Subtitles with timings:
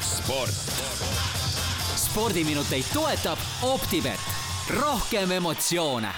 [0.00, 0.50] sport.
[1.96, 4.20] spordiminuteid toetab Optibet,
[4.80, 6.08] rohkem emotsioone.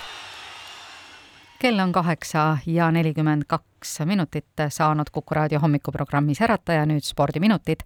[1.58, 7.80] kell on kaheksa ja nelikümmend kaks minutit saanud Kuku raadio hommikuprogrammis Ärataja, nüüd spordiminutid.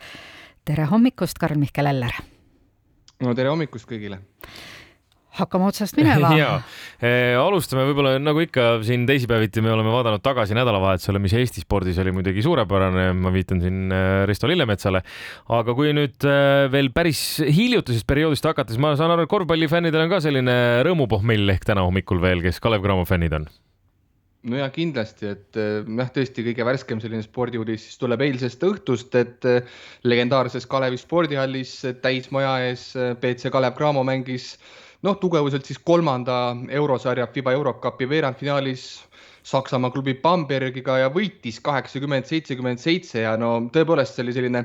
[0.65, 2.13] tere hommikust, Karl-Mihkel Eller!
[3.21, 4.21] no tere hommikust kõigile!
[5.39, 6.33] Hakkame otsast minema.
[6.45, 6.51] Ja
[6.99, 11.99] e, alustame võib-olla nagu ikka siin teisipäeviti me oleme vaadanud tagasi nädalavahetusele, mis Eesti spordis
[12.03, 15.03] oli muidugi suurepärane, ma viitan siin e, Risto Lillemetsale.
[15.59, 16.39] aga kui nüüd e,
[16.73, 20.57] veel päris hiljutisest perioodist hakata, siis ma saan aru, et korvpallifännidel on ka selline
[20.87, 23.49] rõõmupohmell ehk täna hommikul veel, kes Kalev Cramo fännid on.
[24.45, 29.47] No ja kindlasti, et jah, tõesti kõige värskem selline spordiuudis siis tuleb eilsest õhtust, et
[30.05, 32.91] legendaarses Kalevi spordihallis täismaja ees
[33.23, 34.51] BC Kalev Cramo mängis
[35.05, 38.87] noh, tugevuselt siis kolmanda eurosarja FIBA Eurocupi veerandfinaalis
[39.45, 44.63] Saksamaa klubi Bambergiga ja võitis kaheksakümmend, seitsekümmend seitse ja no tõepoolest see oli selline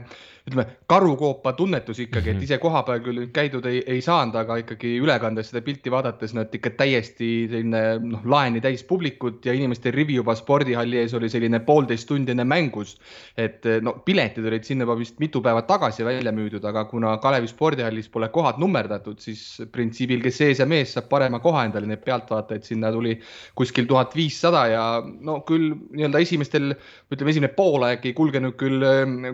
[0.50, 2.46] ütleme, karukoopa tunnetus ikkagi, et mhm.
[2.48, 6.74] ise kohapeal küll käidud ei, ei saanud, aga ikkagi ülekandes seda pilti vaadates, et ikka
[6.80, 12.08] täiesti selline noh, laeni täis publikut ja inimeste rivi juba spordihalli ees oli selline poolteist
[12.10, 12.98] tundi enne mängus.
[13.38, 17.48] et no piletid olid sinna juba vist mitu päeva tagasi välja müüdud, aga kuna Kalevi
[17.48, 22.04] spordihallis pole kohad nummerdatud, siis printsiibil, kes ees ja mees saab parema koha endale, neid
[22.06, 23.18] pealtvaatajaid sinna tuli
[23.56, 26.74] kuskil tuhat viissada ja no küll nii-öelda esimestel,
[27.12, 28.84] ütleme, esimene poolaeg ei kulgenud küll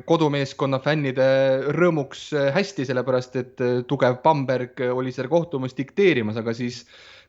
[0.06, 6.38] kodumeeskonna fännid fännide rõõmuks äh, hästi, sellepärast et äh, tugev Bamberg oli seal kohtumist dikteerimas,
[6.38, 6.86] aga siis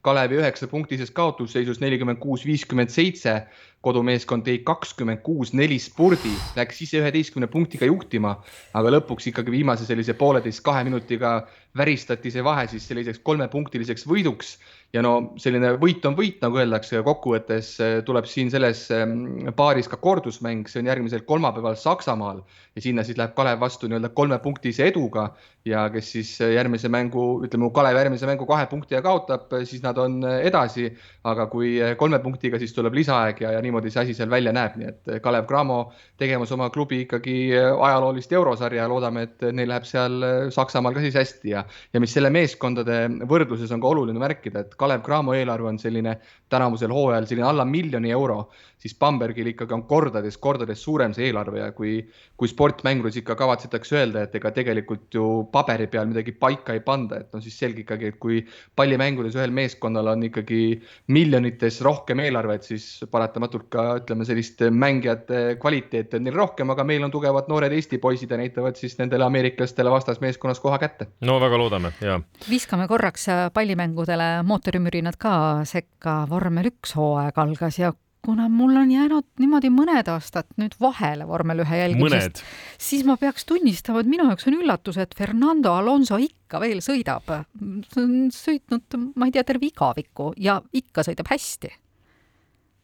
[0.07, 3.41] Kalevi üheksapunktises kaotusseisus nelikümmend kuus, viiskümmend seitse
[3.87, 8.37] kodumeeskond tegi kakskümmend kuus, neli spurdi, läks ise üheteistkümne punktiga juhtima,
[8.75, 11.37] aga lõpuks ikkagi viimase sellise pooleteist, kahe minutiga
[11.77, 14.57] väristati see vahe siis selliseks kolmepunktiliseks võiduks.
[14.95, 19.91] Ja no selline võit on võit, nagu öeldakse, kokkuvõttes äh, tuleb siin selles ähm, paaris
[19.93, 22.41] ka kordusmäng, see on järgmisel kolmapäeval Saksamaal
[22.77, 25.27] ja sinna siis läheb Kalev vastu nii-öelda kolmepunktise eduga
[25.69, 29.85] ja kes siis äh, järgmise mängu, ütleme, Kalev järgmise mängu kahe punktiga kaotab, äh, siis
[29.85, 30.89] nad on edasi,
[31.27, 34.77] aga kui kolme punktiga, siis tuleb lisaaeg ja, ja niimoodi see asi seal välja näeb,
[34.79, 35.79] nii et Kalev Cramo
[36.21, 40.23] tegemas oma klubi ikkagi ajaloolist eurosarja ja loodame, et neil läheb seal
[40.55, 44.79] Saksamaal ka siis hästi ja, ja mis selle meeskondade võrdluses on ka oluline märkida, et
[44.79, 46.19] Kalev Cramo eelarve on selline
[46.53, 48.47] tänavusel hooajal selline alla miljoni euro,
[48.79, 51.99] siis Bambergil ikkagi on kordades, kordades suurem see eelarve ja kui,
[52.39, 57.21] kui sportmänguris ikka kavatsetakse öelda, et ega tegelikult ju paberi peal midagi paika ei panda,
[57.23, 58.43] et no siis selge ikkagi, et kui
[58.79, 66.17] pallimängudes ühel meeskonnal on ikkagi miljonites rohkem eelarvet, siis paratamatult ka ütleme, sellist mängijate kvaliteeti
[66.17, 69.91] on neil rohkem, aga meil on tugevad noored Eesti poisid ja näitavad siis nendele ameeriklastele
[69.91, 71.07] vastasmeeskonnas koha kätte.
[71.21, 72.21] no väga loodame ja.
[72.51, 77.93] viskame korraks pallimängudele mootorimürinad ka sekka vormel üks hooaeg algas ja
[78.27, 82.43] kuna mul on jäänud niimoodi mõned aastad nüüd vahele vormel ühe jälgimisest,
[82.83, 87.27] siis ma peaks tunnistama, et minu jaoks on üllatus, et Fernando Alonso ikka veel sõidab.
[87.27, 91.71] ta on sõitnud, ma ei tea, terve igaviku ja ikka sõidab hästi.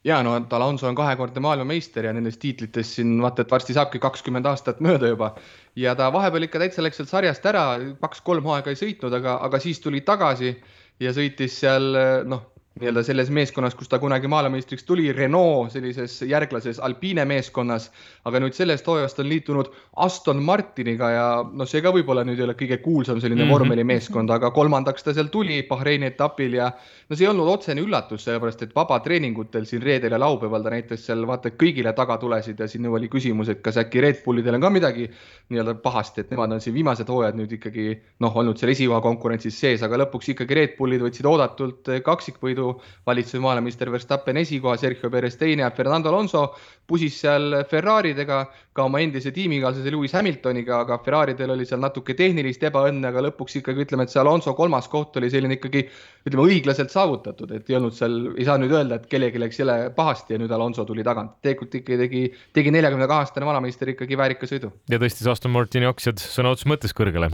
[0.07, 4.47] Ja no Alonso on kahekordne maailmameister ja nendest tiitlitest siin vaata, et varsti saabki kakskümmend
[4.51, 5.33] aastat mööda juba.
[5.79, 7.67] Ja ta vahepeal ikka täitsa läks sealt sarjast ära,
[8.03, 10.57] kaks-kolm hooaega ei sõitnud, aga, aga siis tuli tagasi
[11.03, 11.95] ja sõitis seal
[12.31, 17.91] noh, nii-öelda selles meeskonnas, kus ta kunagi maailmameistriks tuli, Renault sellises järglases Alpine meeskonnas,
[18.25, 19.69] aga nüüd sellest hooajast on liitunud
[20.01, 23.53] Aston Martiniga ja noh, see ka võib-olla nüüd ei ole kõige kuulsam selline mm -hmm.
[23.53, 26.71] vormelimeeskond, aga kolmandaks ta seal tuli Bahreini etapil ja
[27.11, 31.05] no see ei olnud otsene üllatus, sellepärast et vabatreeningutel siin reedel ja laupäeval ta näitas
[31.07, 34.65] seal vaata kõigile taga tulesid ja siin oli küsimus, et kas äkki Red Bullidel on
[34.65, 35.11] ka midagi
[35.51, 39.61] nii-öelda pahasti, et nemad on siin viimased hooajad nüüd ikkagi noh, olnud seal esikoha konkurentsis
[39.61, 45.11] sees, aga lõpuks ikkagi Red Bullid võtsid oodatult kaksikvõidu võidu, valitsev maailmameister Verstappen esikoha, Sergio
[45.11, 46.55] Perez teine ja Fernando Alonso
[46.87, 52.63] pusis seal Ferraridega, ka oma endise tiimikaaslase Lewis Hamiltoniga, aga Ferraridel oli seal natuke tehnilist
[52.69, 55.85] ebaõnne, aga lõpuks ikkagi ütleme, et see Alonso kolmas koht oli selline ikkagi
[56.27, 59.79] ütleme õiglaselt saavutatud, et ei olnud seal, ei saa nüüd öelda, et kellelgi läks jälle
[59.97, 61.39] pahasti ja nüüd Alonso tuli tagant.
[61.43, 64.73] tegelikult ikka tegi, tegi neljakümne kahe aastane vanameister ikkagi väärika sõidu.
[64.91, 67.33] ja tõstis Aston Martini aktsiad sõna otseses mõttes kõrgele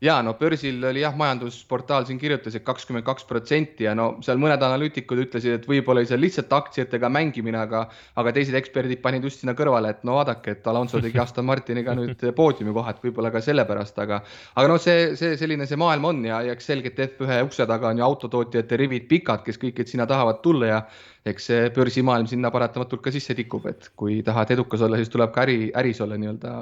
[0.00, 4.40] ja no börsil oli jah, majandusportaal siin kirjutas, et kakskümmend kaks protsenti ja no seal
[4.40, 7.82] mõned analüütikud ütlesid, et võib-olla oli seal lihtsalt aktsiatega mängimine, aga,
[8.20, 11.94] aga teised eksperdid panid just sinna kõrvale, et no vaadake, et Alonso tegi Aston Martiniga
[11.98, 14.22] nüüd poodiumikoha, et võib-olla ka sellepärast, aga,
[14.56, 17.92] aga noh, see, see selline see maailm on ja, ja eks selgelt F1 ukse taga
[17.92, 20.82] on ju autotootjate rivid pikad, kes kõik sinna tahavad tulla ja
[21.28, 25.34] eks see börsimaailm sinna paratamatult ka sisse tikub, et kui tahad edukas olla, siis tuleb
[25.34, 26.54] ka äri, äris olla nii-öelda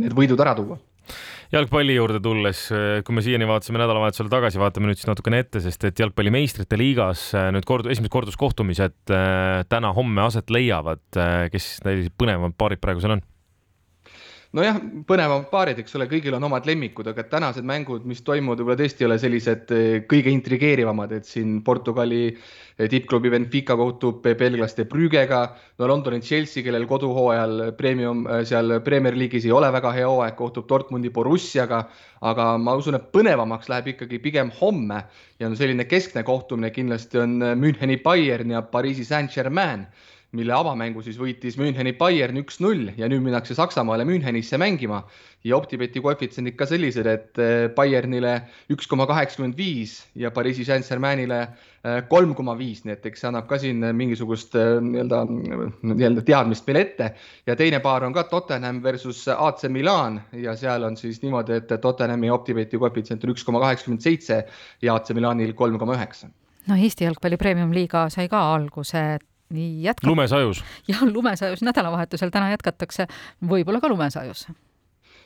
[0.00, 0.78] need võidud ära tuua
[1.52, 2.64] jalgpalli juurde tulles,
[3.04, 6.78] kui me siiani vaatasime nädalavahetusele tagasi, vaatame nüüd siis natukene ette, sest et jalgpalli meistrite
[6.80, 11.04] liigas äh, nüüd kord, esimesed korduskohtumised äh, täna-homme aset leiavad.
[11.52, 11.78] Kes
[12.20, 13.24] põnevamad paarid praegu seal on?
[14.56, 14.78] Nojah,
[15.08, 19.04] põnevamad paarid, eks ole, kõigil on omad lemmikud, aga tänased mängud, mis toimuvad, võib-olla tõesti
[19.04, 25.42] ei ole sellised eh, kõige intrigeerivamad, et siin Portugali eh, tippklubi Benfica kohtub belglaste Brügega,
[25.78, 30.36] no Londoni Chelsea, kellel koduhooajal premium eh, seal Premier League'is ei ole väga hea hooaeg,
[30.40, 31.84] kohtub Dortmundi Borussiaga,
[32.24, 35.04] aga ma usun, et põnevamaks läheb ikkagi pigem homme
[35.38, 39.84] ja no selline keskne kohtumine kindlasti on Müncheni Bayern ja Pariisi Saint-Germain
[40.36, 45.02] mille avamängu siis võitis Müncheni Bayern üks-null ja nüüd minnakse Saksamaale Münchenisse mängima.
[45.46, 48.34] Ja Optibeti koefitsiendid ka sellised, et eh, Bayernile
[48.74, 53.30] üks koma kaheksakümmend viis ja Pariisi Saint-Germainile eh, kolm koma viis, nii et eks see
[53.30, 57.08] annab ka siin mingisugust eh, nii-öelda, nii-öelda teadmist meile ette.
[57.46, 60.20] ja teine paar on ka Tottenham versus AC Milan.
[60.36, 64.42] Ja seal on siis niimoodi, et Tottenhami Optibeti koefitsient on üks koma kaheksakümmend seitse
[64.82, 66.28] ja AC Milanil kolm koma üheksa.
[66.68, 69.06] No Eesti jalgpalli premium-liiga sai ka alguse
[69.54, 70.10] nii jätkab.
[70.10, 70.62] lumesajus.
[70.90, 73.08] jah, lumesajus nädalavahetusel täna jätkatakse,
[73.50, 74.48] võib-olla ka lumesajus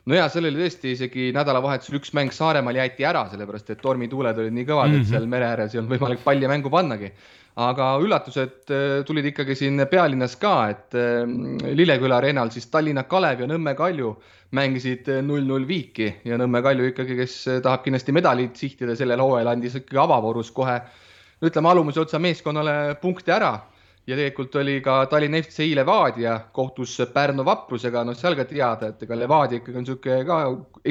[0.07, 4.39] no ja seal oli tõesti isegi nädalavahetusel üks mäng Saaremaal jäeti ära, sellepärast et tormituuled
[4.43, 5.01] olid nii kõvad mm, -hmm.
[5.01, 5.15] et mhm.
[5.15, 7.13] seal mere ääres ei olnud võimalik palli mängu pannagi.
[7.63, 11.27] aga üllatused äh, tulid ikkagi siin pealinnas ka, et äh,
[11.77, 14.15] Lilleküla areenal siis Tallinna Kalev ja Nõmme Kalju
[14.57, 19.77] mängisid null-null viiki ja Nõmme Kalju ikkagi, kes tahab kindlasti medalit sihtida sellel hooajal, andis
[19.77, 20.81] ikkagi avavoorus kohe
[21.43, 23.53] ütleme alumise otsa meeskonnale punkte ära
[24.07, 29.05] ja tegelikult oli ka Tallinna FC Levadia kohtus Pärnu vaprusega, noh, seal ka teada, et
[29.07, 30.41] ega Levadia ikkagi on niisugune ka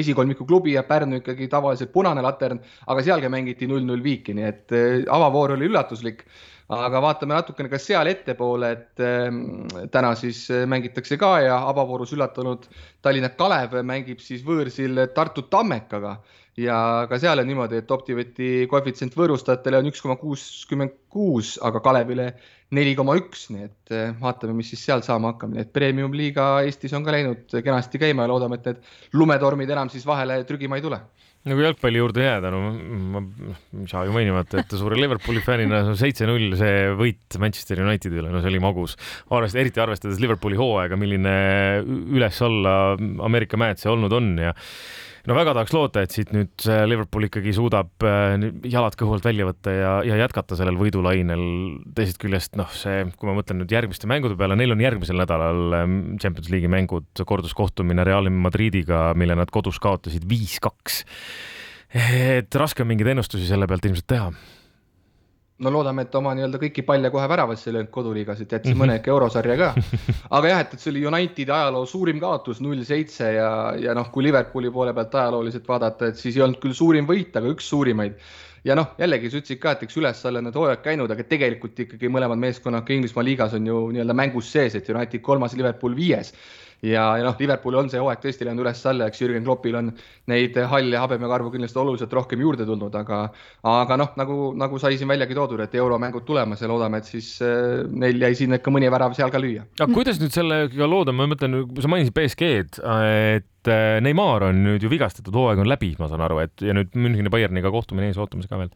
[0.02, 4.76] esikolmiku klubi ja Pärnu ikkagi tavaliselt punane latern, aga sealgi mängiti null-null viiki, nii et
[4.76, 6.26] äh, avavoor oli üllatuslik.
[6.72, 12.14] aga vaatame natukene ka seal ettepoole, et äh, täna siis äh, mängitakse ka ja avavoorus
[12.16, 12.64] üllatunud
[13.02, 16.16] Tallinna Kalev mängib siis võõrsil Tartu Tammekaga
[16.60, 16.78] ja
[17.08, 22.32] ka seal on niimoodi, et Optiveti koefitsient võõrustajatele on üks koma kuuskümmend kuus, aga Kalevile
[22.76, 26.52] neli koma üks, nii et eh, vaatame, mis siis seal saama hakkab, nii et premium-liiga
[26.66, 30.80] Eestis on ka läinud kenasti käima ja loodame, et need lumetormid enam siis vahele trügima
[30.80, 31.00] ei tule
[31.42, 32.60] no kui jalgpalli juurde jääda, no
[33.12, 33.22] ma
[33.82, 38.42] ei saa ju mainimata, et suure Liverpooli fännina seitse-null see võit Manchester Unitedi üle, no
[38.42, 38.94] see oli magus.
[39.32, 41.34] arvest-, eriti arvestades Liverpooli hooaega, milline
[41.82, 42.76] üles-alla
[43.26, 44.54] Ameerika mäed see olnud on ja
[45.28, 48.34] no väga tahaks loota, et siit nüüd äh, Liverpool ikkagi suudab äh,
[48.70, 51.44] jalad kõhu alt välja võtta ja, ja jätkata sellel võidulainel.
[51.96, 55.78] teisest küljest noh, see, kui ma mõtlen nüüd järgmiste mängude peale, neil on järgmisel nädalal
[55.78, 61.04] ähm, Champions League'i mängud, korduskohtumine Real Madridiga, mille nad kodus kaotasid viis-kaks.
[61.92, 64.32] et raske on mingeid ennustusi selle pealt ilmselt teha
[65.62, 68.98] no loodame, et oma nii-öelda kõiki palle kohe väravasse ei löönud koduliigas, et jättis mõne
[68.98, 69.70] ikka eurosarja ka.
[70.38, 74.10] aga jah, et, et see oli Unitedi ajaloo suurim kaotus, null seitse ja, ja noh,
[74.14, 77.70] kui Liverpooli poole pealt ajalooliselt vaadata, et siis ei olnud küll suurim võit, aga üks
[77.72, 78.18] suurimaid.
[78.64, 82.10] Ja noh, jällegi sa ütlesid ka, et eks üles-alla need hooajad käinud, aga tegelikult ikkagi
[82.12, 86.34] mõlemad meeskonnad ka Inglismaa liigas on ju nii-öelda mängus sees, et United kolmas, Liverpool viies
[86.82, 89.90] ja, ja noh, Liverpoolil on see hooaeg tõesti läinud üles-alla, eks Jürgen Kloppil on
[90.30, 93.22] neid halle habemekarvu kindlasti oluliselt rohkem juurde tulnud, aga,
[93.72, 97.34] aga noh, nagu, nagu sai siin väljagi toodud, et euromängud tulemas ja loodame, et siis
[97.44, 99.66] äh, neil jäi siin ikka mõni värav seal ka lüüa.
[99.78, 102.82] aga kuidas nüüd sellega lood on, ma mõtlen, sa mainisid BSG-d,
[103.38, 106.74] et äh, Neimar on nüüd ju vigastatud, hooaeg on läbi, ma saan aru, et ja
[106.76, 108.72] nüüd Müncheni Bayerniga kohtumine ees ootamas ka veel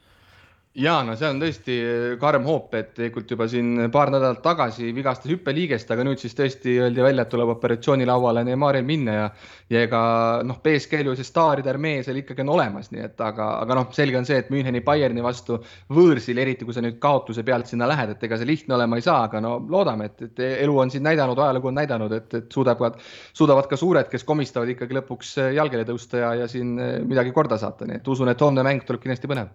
[0.77, 1.75] ja no see on tõesti
[2.21, 6.77] karm hoop, et tegelikult juba siin paar nädalat tagasi vigastas hüppeliigest, aga nüüd siis tõesti
[6.85, 9.29] öeldi välja, et tuleb operatsioonilauale Neymaril minna ja
[9.73, 10.01] ja ega
[10.47, 13.89] noh, BSG-l ju see staaride armee seal ikkagi on olemas, nii et aga, aga noh,
[13.97, 15.59] selge on see, et Müncheni Bayerni vastu
[15.97, 19.07] võõrsil, eriti kui sa nüüd kaotuse pealt sinna lähed, et ega see lihtne olema ei
[19.07, 22.53] saa, aga no loodame, et, et elu on siin näidanud, ajalugu on näidanud, et, et
[22.53, 23.01] suudavad,
[23.35, 26.77] suudavad ka suured, kes komistavad ikkagi lõpuks jalgele tõusta ja, ja siin
[27.09, 29.51] midagi korda saata, nii et usun, et homne mäng tuleb kindlasti põnev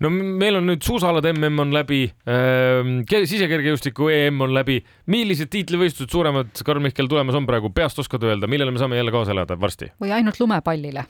[0.00, 4.82] no meil on nüüd suusaalade mm on läbi äh,, sisekergejõustiku EM on läbi.
[5.06, 9.14] millised tiitlivõistlused suuremad, Karl Mihkel, tulemas on praegu, peast oskad öelda, millele me saame jälle
[9.14, 9.92] kaasa elada varsti?
[10.02, 11.06] või ainult lumepallile?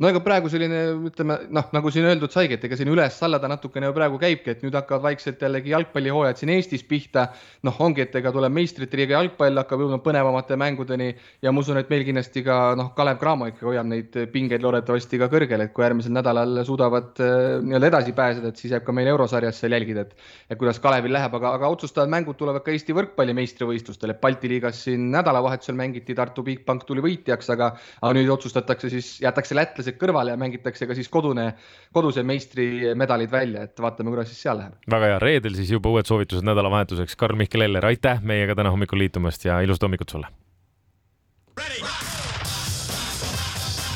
[0.00, 0.78] No ega praegu selline,
[1.10, 4.54] ütleme noh, nagu siin öeldud saigi, et ega siin üles-alla ta natukene ju praegu käibki,
[4.54, 7.26] et nüüd hakkavad vaikselt jällegi jalgpallihooajad siin Eestis pihta.
[7.66, 11.10] noh, ongi, et ega tuleb meistrite liiga jalgpall hakkab jõudma põnevamate mängudeni
[11.42, 15.20] ja ma usun, et meil kindlasti ka noh, Kalev Cramo ikka hoiab neid pingeid loodetavasti
[15.20, 18.96] ka kõrgel, et kui järgmisel nädalal suudavad äh, nii-öelda edasi pääseda, et siis jääb ka
[18.96, 20.16] meil eurosarjas seal jälgida, et,
[20.48, 24.48] et kuidas Kalevil läheb, aga, aga otsustavad mängud tulevad ka Eesti võrkpalli meistrivõistlustel, et Balti
[24.48, 29.89] liigas siin nädalavahetusel mängiti, Tartu Bigbank tuli võitjaks, aga, aga nüüd otsustatakse siis, jätakse lätlased
[29.90, 31.54] lätlased kõrvale ja mängitakse ka siis kodune,
[31.92, 34.74] koduse meistrimedalid välja, et vaatame, kuidas siis seal läheb.
[34.90, 37.16] väga hea, reedel siis juba uued soovitused nädalavahetuseks.
[37.16, 40.26] Karl-Mihkel Eller, aitäh meiega täna hommikul liitumast ja ilusat hommikut sulle!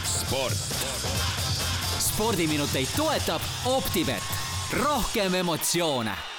[0.05, 0.59] sport.
[1.99, 4.23] spordiminuteid toetab Optibet,
[4.83, 6.34] rohkem emotsioone